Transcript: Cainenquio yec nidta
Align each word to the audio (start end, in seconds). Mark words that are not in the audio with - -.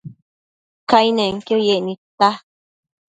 Cainenquio 0.89 1.57
yec 1.67 1.81
nidta 1.85 2.29